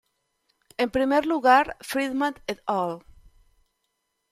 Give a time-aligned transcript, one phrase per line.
[0.77, 2.97] En primer lugar, Freedman et al.